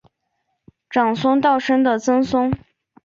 [0.89, 2.51] 长孙道生的曾孙。